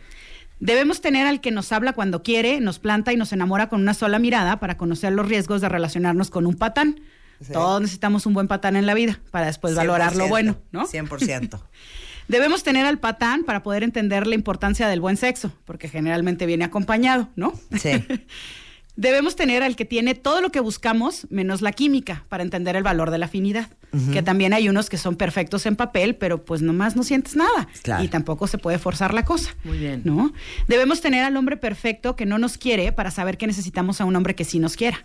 [0.61, 3.95] Debemos tener al que nos habla cuando quiere, nos planta y nos enamora con una
[3.95, 7.01] sola mirada para conocer los riesgos de relacionarnos con un patán.
[7.41, 7.53] Sí.
[7.53, 10.87] Todos necesitamos un buen patán en la vida para después valorar lo 100%, bueno, ¿no?
[10.87, 11.61] 100%.
[12.29, 16.65] Debemos tener al patán para poder entender la importancia del buen sexo, porque generalmente viene
[16.65, 17.53] acompañado, ¿no?
[17.79, 17.91] Sí.
[18.97, 22.85] Debemos tener al que tiene todo lo que buscamos, menos la química, para entender el
[22.85, 23.69] valor de la afinidad.
[24.13, 27.69] Que también hay unos que son perfectos en papel, pero pues nomás no sientes nada.
[27.83, 28.03] Claro.
[28.03, 29.55] Y tampoco se puede forzar la cosa.
[29.63, 30.03] Muy bien.
[30.05, 30.33] ¿No?
[30.67, 34.17] Debemos tener al hombre perfecto que no nos quiere para saber que necesitamos a un
[34.17, 35.05] hombre que sí nos quiera.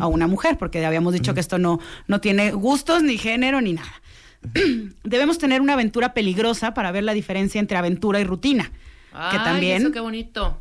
[0.00, 3.60] A una mujer, porque ya habíamos dicho que esto no, no tiene gustos, ni género,
[3.60, 3.92] ni nada.
[5.04, 8.64] Debemos tener una aventura peligrosa para ver la diferencia entre aventura y rutina.
[8.64, 8.70] que
[9.12, 9.82] Ay, también.
[9.82, 10.58] eso qué bonito.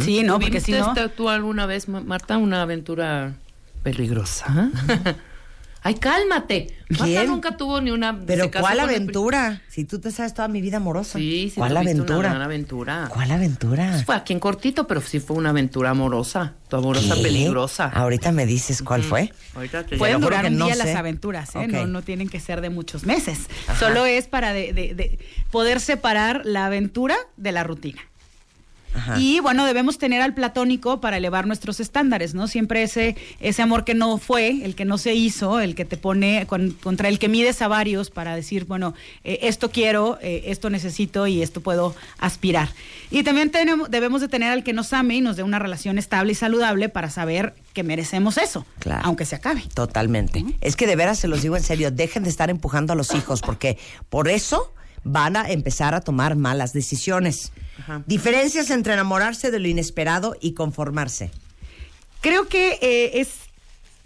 [0.00, 1.08] Sí, no, porque si ¿Viviste no.
[1.10, 3.34] tú alguna vez, Ma- Marta, una aventura
[3.82, 4.70] peligrosa?
[5.82, 6.74] Ay, cálmate.
[6.88, 7.26] Marta ¿Quién?
[7.28, 8.18] nunca tuvo ni una.
[8.26, 9.62] Pero ¿cuál el aventura?
[9.68, 11.16] Si tú te sabes toda mi vida amorosa.
[11.16, 12.28] Sí, sí, ¿Cuál tuviste una aventura?
[12.30, 13.08] gran aventura.
[13.08, 13.90] ¿Cuál aventura?
[13.92, 16.54] Pues fue aquí en cortito, pero sí fue una aventura amorosa.
[16.68, 17.22] Tu amorosa ¿Qué?
[17.22, 17.84] peligrosa.
[17.86, 19.32] Ahorita me dices cuál fue.
[19.54, 20.86] Ahorita te Pueden durar un no día sé.
[20.86, 21.68] las aventuras, ¿eh?
[21.68, 23.46] No, no tienen que ser de muchos meses.
[23.78, 25.18] Solo es para de- de- de
[25.52, 28.00] poder separar la aventura de la rutina.
[28.96, 29.18] Ajá.
[29.20, 32.48] Y bueno, debemos tener al platónico para elevar nuestros estándares, ¿no?
[32.48, 35.96] Siempre ese, ese amor que no fue, el que no se hizo, el que te
[35.96, 40.44] pone con- contra el que mides a varios para decir, bueno, eh, esto quiero, eh,
[40.46, 42.68] esto necesito y esto puedo aspirar.
[43.10, 45.98] Y también tenemos, debemos de tener al que nos ame y nos dé una relación
[45.98, 49.02] estable y saludable para saber que merecemos eso, Claro.
[49.04, 49.62] aunque se acabe.
[49.74, 50.44] Totalmente.
[50.62, 53.14] Es que de veras se los digo en serio, dejen de estar empujando a los
[53.14, 53.76] hijos porque
[54.08, 54.72] por eso
[55.08, 57.52] van a empezar a tomar malas decisiones.
[57.78, 58.02] Ajá.
[58.06, 61.30] Diferencias entre enamorarse de lo inesperado y conformarse.
[62.20, 63.28] Creo que eh, es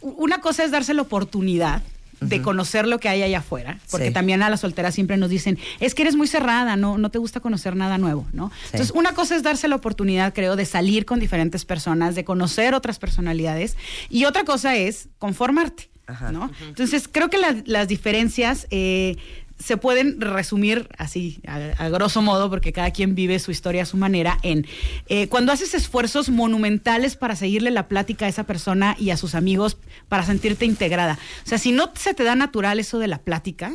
[0.02, 1.82] una cosa es darse la oportunidad
[2.20, 4.12] de conocer lo que hay allá afuera, porque Sí.
[4.12, 7.16] también a las solteras siempre nos dicen, es que eres muy cerrada, no, no te
[7.16, 8.52] gusta conocer nada nuevo, ¿no?
[8.66, 12.74] Entonces, una cosa es darse la oportunidad, creo, de salir con diferentes personas, de conocer
[12.74, 13.74] otras personalidades,
[14.10, 16.30] y otra cosa es conformarte, Ajá.
[16.30, 16.50] ¿no?
[16.68, 19.16] Entonces, creo que la- las diferencias eh,
[19.60, 23.86] se pueden resumir así, a, a grosso modo, porque cada quien vive su historia a
[23.86, 24.66] su manera, en
[25.06, 29.34] eh, cuando haces esfuerzos monumentales para seguirle la plática a esa persona y a sus
[29.34, 31.18] amigos para sentirte integrada.
[31.44, 33.72] O sea, si no se te da natural eso de la plática,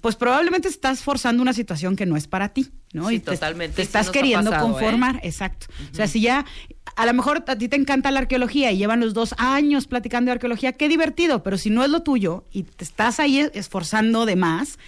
[0.00, 3.08] pues probablemente estás forzando una situación que no es para ti, ¿no?
[3.08, 3.76] Sí, y te, totalmente.
[3.76, 4.72] te estás queriendo pasado, ¿eh?
[4.72, 5.66] conformar, exacto.
[5.92, 6.46] O sea, si ya
[6.96, 10.30] a lo mejor a ti te encanta la arqueología y llevan los dos años platicando
[10.30, 14.26] de arqueología, qué divertido, pero si no es lo tuyo y te estás ahí esforzando
[14.26, 14.78] de más,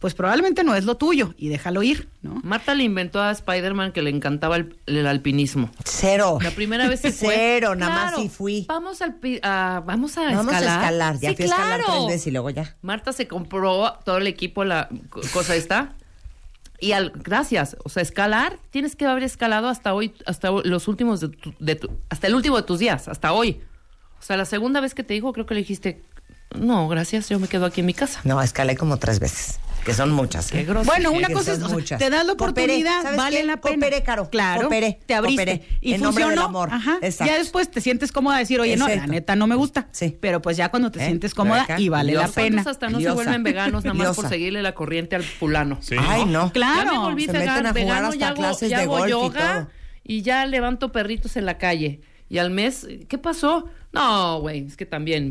[0.00, 2.40] pues probablemente no es lo tuyo y déjalo ir, ¿no?
[2.42, 5.70] Marta le inventó a Spider-Man que le encantaba el, el alpinismo.
[5.84, 6.38] Cero.
[6.42, 7.34] La primera vez sí fue.
[7.34, 8.64] Cero, nada más Claro, sí fui.
[8.68, 10.68] Vamos, al, pi- a- vamos a Vamos escalar.
[10.68, 11.18] a escalar.
[11.20, 11.92] Ya Sí, fui a escalar claro.
[11.92, 12.76] tres veces y luego ya.
[12.82, 15.92] Marta se compró todo el equipo, la co- cosa esta.
[16.82, 20.88] Y al, gracias, o sea, escalar, tienes que haber escalado hasta hoy, hasta hoy- los
[20.88, 23.60] últimos de tu, de tu- hasta el último de tus días, hasta hoy.
[24.18, 26.02] O sea, la segunda vez que te dijo, creo que le dijiste,
[26.58, 28.20] no, gracias, yo me quedo aquí en mi casa.
[28.24, 30.48] No, escalé como tres veces, que son muchas.
[30.52, 30.58] ¿eh?
[30.58, 30.84] Qué grosero.
[30.94, 31.98] Bueno, una Que cosa es, son o sea, muchas.
[31.98, 33.44] te das la oportunidad, ¿sabes vale qué?
[33.44, 33.74] la pena.
[33.86, 35.68] Cooperé, Caro, Claro, cooperé, te abriste cooperé.
[35.80, 36.68] y En del amor.
[36.72, 36.98] Ajá.
[37.02, 37.32] Exacto.
[37.32, 39.88] Ya después te sientes cómoda de decir, oye, no, la neta no me gusta.
[39.92, 40.16] Sí.
[40.20, 41.06] Pero pues ya cuando te ¿Eh?
[41.06, 42.56] sientes cómoda y vale la pena.
[42.56, 43.10] ¿Cuántos hasta no Liosa.
[43.10, 45.78] se vuelven veganos nada más por seguirle la corriente al fulano?
[45.80, 45.96] Sí.
[45.98, 46.52] Ay, no.
[46.52, 46.84] Claro.
[46.84, 48.86] Ya me volví se vegan- meten a jugar vegano, hasta ya hago, clases ya de
[48.86, 49.70] golf y yoga todo.
[50.04, 52.00] y ya levanto perritos en la calle.
[52.28, 53.66] Y al mes, ¿qué pasó?
[53.92, 55.28] No, güey, es que también,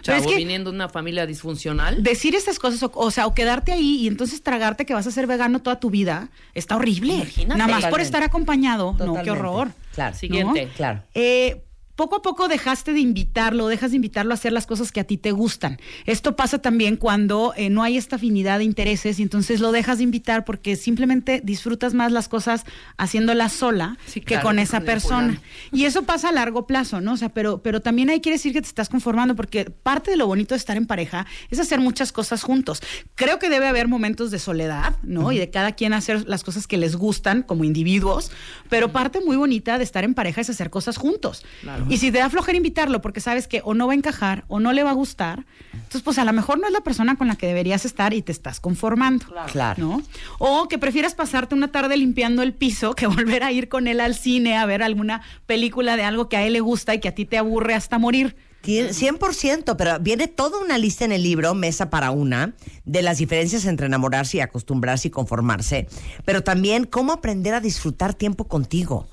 [0.00, 2.02] chavo, es que- viniendo de una familia disfuncional.
[2.02, 5.10] Decir estas cosas, o, o sea, o quedarte ahí y entonces tragarte que vas a
[5.10, 7.14] ser vegano toda tu vida, está horrible.
[7.14, 7.58] Imagínate.
[7.58, 8.94] Nada más por estar acompañado.
[8.98, 9.72] No, qué horror.
[9.94, 10.16] Claro.
[10.16, 10.68] Siguiente.
[10.76, 11.02] Claro.
[11.14, 11.62] Eh,
[12.02, 15.04] poco a poco dejaste de invitarlo, dejas de invitarlo a hacer las cosas que a
[15.04, 15.78] ti te gustan.
[16.04, 19.98] Esto pasa también cuando eh, no hay esta afinidad de intereses y entonces lo dejas
[19.98, 22.64] de invitar porque simplemente disfrutas más las cosas
[22.96, 25.40] haciéndolas sola Sí, que claro, con que esa persona.
[25.70, 27.12] Y eso pasa a largo plazo, ¿no?
[27.12, 30.16] O sea, pero, pero también ahí quiere decir que te estás conformando porque parte de
[30.16, 32.82] lo bonito de estar en pareja es hacer muchas cosas juntos.
[33.14, 35.30] Creo que debe haber momentos de soledad, ¿no?
[35.30, 38.32] Y de cada quien hacer las cosas que les gustan como individuos,
[38.68, 41.44] pero parte muy bonita de estar en pareja es hacer cosas juntos.
[41.92, 44.60] Y si te da flojera invitarlo porque sabes que o no va a encajar o
[44.60, 47.28] no le va a gustar, entonces pues a lo mejor no es la persona con
[47.28, 49.26] la que deberías estar y te estás conformando.
[49.50, 49.80] Claro.
[49.86, 50.02] ¿no?
[50.38, 54.00] O que prefieras pasarte una tarde limpiando el piso que volver a ir con él
[54.00, 57.08] al cine a ver alguna película de algo que a él le gusta y que
[57.08, 58.36] a ti te aburre hasta morir.
[58.62, 63.18] Tien- 100%, pero viene toda una lista en el libro, Mesa para una, de las
[63.18, 65.88] diferencias entre enamorarse y acostumbrarse y conformarse,
[66.24, 69.08] pero también cómo aprender a disfrutar tiempo contigo.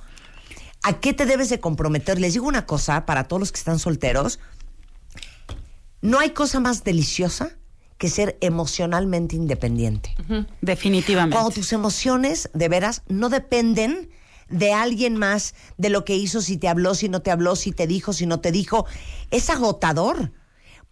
[0.83, 2.19] ¿A qué te debes de comprometer?
[2.19, 4.39] Les digo una cosa para todos los que están solteros.
[6.01, 7.51] No hay cosa más deliciosa
[7.97, 10.15] que ser emocionalmente independiente.
[10.61, 11.35] Definitivamente.
[11.35, 14.09] Cuando tus emociones de veras no dependen
[14.49, 17.71] de alguien más, de lo que hizo, si te habló, si no te habló, si
[17.71, 18.85] te dijo, si no te dijo.
[19.31, 20.31] Es agotador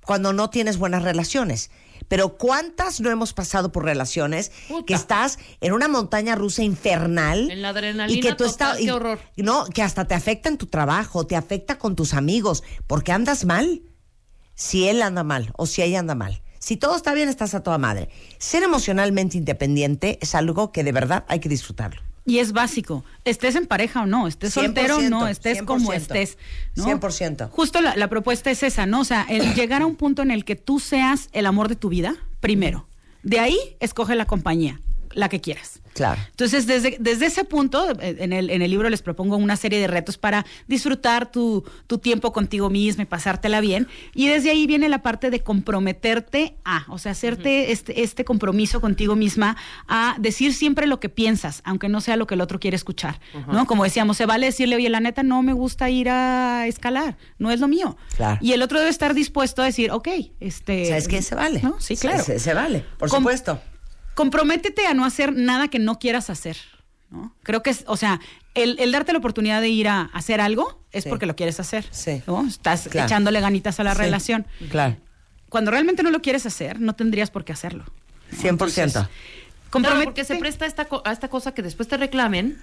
[0.05, 1.71] cuando no tienes buenas relaciones.
[2.07, 4.85] Pero ¿cuántas no hemos pasado por relaciones Puta.
[4.85, 7.49] que estás en una montaña rusa infernal?
[7.51, 9.19] En la adrenalina y que tú total, qué horror.
[9.35, 13.45] no, que hasta te afecta en tu trabajo, te afecta con tus amigos, porque andas
[13.45, 13.81] mal.
[14.55, 16.41] Si él anda mal o si ella anda mal.
[16.59, 18.09] Si todo está bien, estás a toda madre.
[18.39, 22.06] Ser emocionalmente independiente es algo que de verdad hay que disfrutarlo.
[22.27, 23.03] Y es básico.
[23.25, 26.37] Estés en pareja o no, estés soltero o no, estés como 100%, estés.
[26.75, 26.85] ¿no?
[26.85, 27.49] 100%.
[27.49, 28.99] Justo la, la propuesta es esa, ¿no?
[28.99, 31.75] O sea, el llegar a un punto en el que tú seas el amor de
[31.77, 32.87] tu vida, primero.
[33.23, 34.79] De ahí, escoge la compañía,
[35.13, 35.81] la que quieras.
[35.93, 36.21] Claro.
[36.29, 39.79] Entonces, desde, desde ese punto, eh, en el, en el libro les propongo una serie
[39.79, 43.87] de retos para disfrutar tu, tu tiempo contigo mismo y pasártela bien.
[44.13, 48.81] Y desde ahí viene la parte de comprometerte a, o sea, hacerte este, este compromiso
[48.81, 52.59] contigo misma a decir siempre lo que piensas, aunque no sea lo que el otro
[52.59, 53.19] quiere escuchar.
[53.51, 53.65] ¿no?
[53.65, 57.49] Como decíamos, se vale decirle, oye, la neta, no me gusta ir a escalar, no
[57.51, 57.97] es lo mío.
[58.17, 58.37] Claro.
[58.41, 60.07] Y el otro debe estar dispuesto a decir, ok,
[60.39, 60.85] este.
[60.89, 61.21] ¿Sabes qué?
[61.21, 61.61] Se vale.
[61.63, 61.79] ¿no?
[61.79, 62.23] Sí, Se- claro.
[62.23, 63.59] Se, se vale, por Com- supuesto.
[64.17, 66.57] Comprométete a no hacer nada que no quieras hacer.
[67.11, 67.33] ¿no?
[67.43, 68.19] Creo que es, o sea,
[68.55, 71.09] el, el darte la oportunidad de ir a hacer algo es Sí.
[71.09, 71.85] porque lo quieres hacer.
[71.91, 72.23] Sí.
[72.25, 72.45] ¿no?
[72.47, 73.05] Estás Claro.
[73.07, 73.99] echándole ganitas a la Sí.
[74.01, 74.47] relación.
[74.71, 74.97] Claro.
[75.49, 77.85] Cuando realmente no lo quieres hacer, no tendrías por qué hacerlo.
[78.31, 78.91] 100%.
[78.93, 79.09] Claro,
[79.69, 80.05] Comprométete.
[80.07, 82.59] porque se presta esta, co- a esta cosa que después te reclamen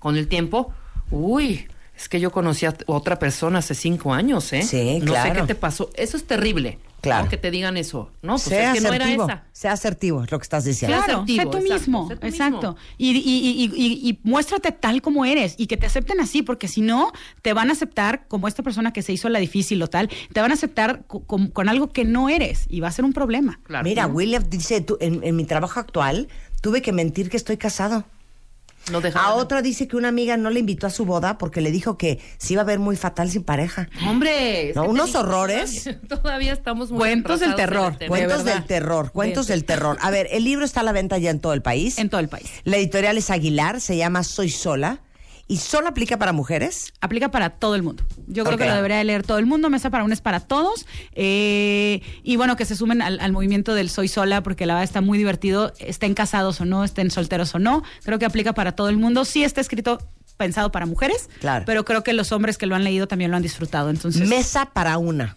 [0.00, 0.74] con el tiempo.
[1.12, 4.62] Uy, es que yo conocí a otra persona hace cinco años, ¿eh?
[4.62, 5.34] Sí, no claro.
[5.34, 5.88] sé qué te pasó.
[5.94, 6.78] Eso es terrible.
[7.00, 7.24] Claro.
[7.24, 7.30] ¿no?
[7.30, 8.10] Que te digan eso.
[8.22, 9.24] No, pues sea es que no era asertivo.
[9.28, 9.44] esa.
[9.52, 10.96] Sea asertivo, es lo que estás diciendo.
[10.96, 12.56] Claro, asertivo, sé tú exacto, mismo, sé tú exacto.
[12.72, 12.76] mismo.
[12.98, 16.66] Y, y- y- y- y muéstrate tal como eres y que te acepten así, porque
[16.68, 19.88] si no, te van a aceptar como esta persona que se hizo la difícil o
[19.88, 22.92] tal, te van a aceptar co- con, con algo que no eres y va a
[22.92, 23.60] ser un problema.
[23.64, 23.84] Claro.
[23.84, 24.14] Mira, ¿no?
[24.14, 26.28] William dice, tú, en, en mi trabajo actual
[26.60, 28.04] tuve que mentir que estoy casado.
[28.90, 31.72] No A otra dice que una amiga no le invitó a su boda porque le
[31.72, 33.88] dijo que se iba a ver muy fatal sin pareja.
[34.06, 34.72] Hombre.
[34.74, 35.84] No, unos digo, horrores.
[35.84, 37.96] Todavía, todavía estamos muy Cuentos del terror.
[38.06, 39.98] Cuentos del terror, cuentos del terror.
[40.00, 41.98] A ver, el libro está a la venta ya en todo el país.
[41.98, 42.48] En todo el país.
[42.64, 45.00] La editorial es Aguilar, se llama Soy Sola.
[45.48, 46.92] ¿Y solo aplica para mujeres?
[47.00, 48.04] Aplica para todo el mundo.
[48.26, 49.70] Yo creo que lo debería de leer todo el mundo.
[49.70, 50.86] Mesa para un es para todos.
[51.12, 54.84] Eh, y bueno, que se sumen al, al movimiento del Soy Sola, porque la verdad
[54.84, 55.72] está muy divertido.
[55.78, 57.82] Estén casados o no, estén solteros o no.
[58.02, 59.24] Creo que aplica para todo el mundo.
[59.24, 59.98] Sí está escrito
[60.36, 61.64] pensado para mujeres, Claro.
[61.64, 63.88] pero creo que los hombres que lo han leído también lo han disfrutado.
[63.88, 65.34] Entonces, Mesa para una.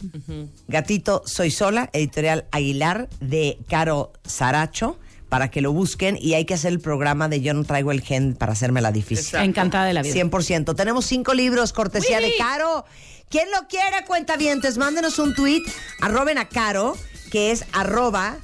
[0.67, 6.18] Gatito Soy Sola, editorial Aguilar de Caro Saracho, para que lo busquen.
[6.20, 8.92] Y hay que hacer el programa de Yo no traigo el gen para hacerme la
[8.92, 9.26] difícil.
[9.26, 9.46] Exacto.
[9.46, 10.13] encantada de la vida.
[10.13, 10.76] 100%.
[10.76, 12.86] Tenemos cinco libros, cortesía de Caro.
[13.30, 14.78] ¿Quién lo quiere, cuentavientes?
[14.78, 15.62] Mándenos un tweet,
[16.02, 16.98] arroben a Caro,
[17.32, 18.38] que es arroba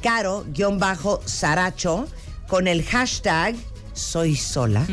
[0.00, 2.06] caro-saracho,
[2.46, 3.56] con el hashtag
[3.94, 4.86] soy sola.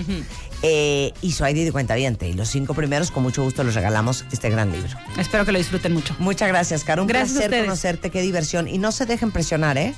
[0.64, 2.28] eh, y su ID de cuentaviente.
[2.28, 4.90] Y los cinco primeros, con mucho gusto, les regalamos este gran libro.
[5.20, 6.16] espero que lo disfruten mucho.
[6.18, 7.04] Muchas gracias, Caro.
[7.04, 8.68] Un Gracias placer conocerte, qué diversión.
[8.68, 9.94] Y no se dejen presionar, ¿eh?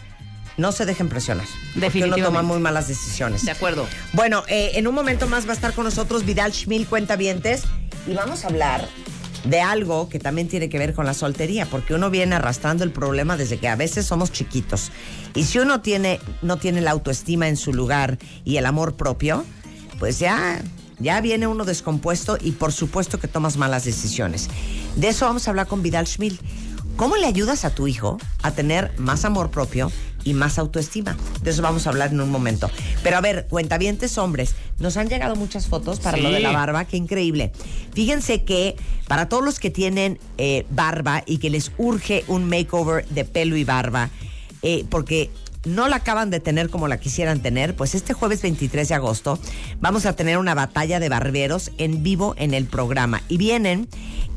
[0.58, 1.46] No se dejen presionar.
[1.46, 2.26] Porque uno Definitivamente.
[2.26, 3.46] toma muy malas decisiones.
[3.46, 3.88] De acuerdo.
[4.14, 7.64] Bueno, eh, en un momento más va a estar con nosotros Vidal Schmil, cuentavientes,
[8.08, 8.88] y vamos a hablar
[9.44, 12.92] de algo que también tiene que ver con la soltería, porque uno viene arrastrando el
[12.92, 14.92] problema desde que a veces somos chiquitos.
[15.36, 19.46] Y si uno tiene, no tiene la autoestima en su lugar y el amor propio,
[20.00, 20.62] pues ya,
[21.00, 24.50] ya viene uno descompuesto y por supuesto que tomas malas decisiones.
[24.96, 26.40] De eso vamos a hablar con Vidal Schmil.
[26.96, 29.92] ¿Cómo le ayudas a tu hijo a tener más amor propio
[30.28, 31.16] y más autoestima.
[31.42, 32.70] De eso vamos a hablar en un momento.
[33.02, 36.84] Pero a ver, cuentavientes hombres, nos han llegado muchas fotos para lo de la barba,
[36.86, 37.54] qué increíble.
[37.94, 38.76] Fíjense que
[39.08, 43.56] para todos los que tienen eh, barba y que les urge un makeover de pelo
[43.56, 44.10] y barba,
[44.64, 45.30] eh, porque
[45.68, 49.40] no la acaban de tener como la quisieran tener, pues este jueves 23 de agosto
[49.80, 53.22] vamos a tener una batalla de barberos en vivo en el programa.
[53.28, 53.88] Y vienen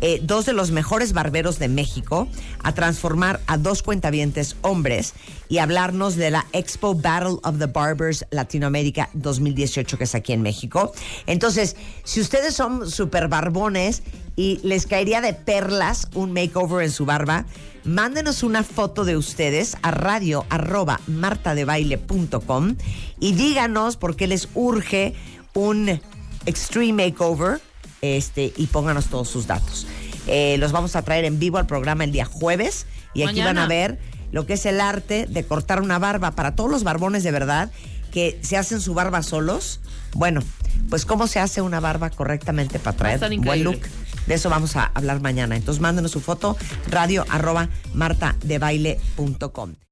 [0.03, 2.27] eh, dos de los mejores barberos de México
[2.63, 5.13] a transformar a dos cuentavientes hombres
[5.49, 10.41] y hablarnos de la Expo Battle of the Barbers Latinoamérica 2018 que es aquí en
[10.41, 10.93] México.
[11.27, 14.03] Entonces, si ustedes son super barbones
[14.37, 17.45] y les caería de perlas un makeover en su barba,
[17.85, 22.77] mándenos una foto de ustedes a radio arroba martadebaile.com
[23.19, 25.15] y díganos por qué les urge
[25.55, 26.01] un
[26.47, 27.61] extreme makeover
[28.03, 29.87] este, y pónganos todos sus datos.
[30.27, 33.59] Eh, los vamos a traer en vivo al programa el día jueves y aquí van
[33.59, 33.99] a ver
[34.33, 37.71] lo que es el arte de cortar una barba para todos los barbones de verdad
[38.13, 39.81] que se hacen su barba solos.
[40.15, 40.43] Bueno,
[40.89, 43.81] pues cómo se hace una barba correctamente para traer buen look.
[44.27, 45.57] De eso vamos a hablar mañana.
[45.57, 46.57] Entonces mándenos su foto
[46.89, 49.75] radio arroba martadebaile.com.